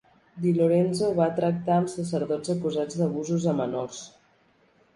DiLorenzo 0.45 1.09
va 1.19 1.27
tractar 1.41 1.75
amb 1.81 1.93
sacerdots 1.97 2.55
acusats 2.55 2.99
d'abusos 3.03 3.49
a 3.55 3.57
menors. 3.61 4.05